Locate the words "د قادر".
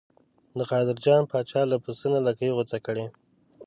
0.57-0.97